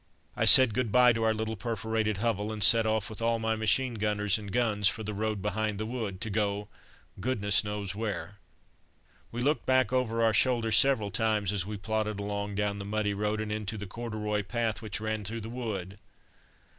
I 0.35 0.45
said 0.45 0.73
good 0.73 0.91
bye 0.91 1.13
to 1.13 1.21
our 1.21 1.31
little 1.31 1.55
perforated 1.55 2.17
hovel, 2.17 2.51
and 2.51 2.63
set 2.63 2.87
off 2.87 3.07
with 3.07 3.21
all 3.21 3.37
my 3.37 3.55
machine 3.55 3.93
gunners 3.93 4.39
and 4.39 4.51
guns 4.51 4.87
for 4.87 5.03
the 5.03 5.13
road 5.13 5.43
behind 5.43 5.77
the 5.77 5.85
wood, 5.85 6.19
to 6.21 6.31
go 6.31 6.69
goodness 7.19 7.63
knows 7.63 7.93
where. 7.93 8.39
We 9.31 9.43
looked 9.43 9.67
back 9.67 9.93
over 9.93 10.23
our 10.23 10.33
shoulders 10.33 10.75
several 10.75 11.11
times 11.11 11.51
as 11.53 11.67
we 11.67 11.77
plodded 11.77 12.19
along 12.19 12.55
down 12.55 12.79
the 12.79 12.83
muddy 12.83 13.13
road 13.13 13.39
and 13.39 13.51
into 13.51 13.77
the 13.77 13.85
corduroy 13.85 14.41
path 14.41 14.81
which 14.81 14.99
ran 14.99 15.23
through 15.23 15.41
the 15.41 15.49
wood. 15.49 15.99